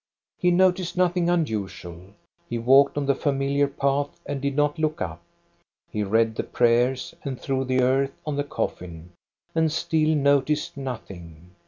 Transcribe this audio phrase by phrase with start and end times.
[0.39, 2.01] He noticed nothing unusual.
[2.49, 5.21] He walked on the familiar path and did not look up.
[5.91, 9.11] He read the prayers, and threw the earth on the coffin,
[9.53, 11.51] and still noticed nothing.